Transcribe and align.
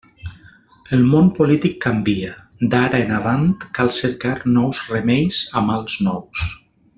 El 0.95 1.03
món 1.09 1.27
polític 1.39 1.75
canvia; 1.85 2.31
d'ara 2.71 3.03
en 3.03 3.13
avant 3.21 3.45
cal 3.79 3.93
cercar 4.01 4.35
nous 4.57 4.81
remeis 4.95 5.45
a 5.61 5.65
mals 5.69 6.01
nous. 6.09 6.49